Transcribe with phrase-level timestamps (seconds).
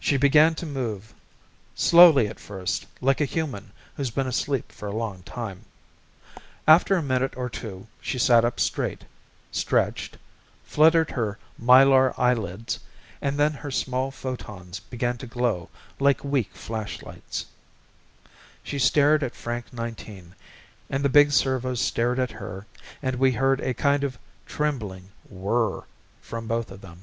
[0.00, 1.12] She began to move,
[1.74, 5.66] slowly at first like a human who's been asleep a long time.
[6.66, 9.04] After a minute or two she sat up straight,
[9.52, 10.16] stretched,
[10.64, 12.80] fluttered her Mylar eyelids
[13.20, 15.68] and then her small photons began to glow
[16.00, 17.44] like weak flashlights.
[18.62, 20.34] She stared at Frank Nineteen
[20.88, 22.64] and the big servo stared at her
[23.02, 24.16] and we heard a kind of
[24.46, 25.84] trembling whirr
[26.22, 27.02] from both of them.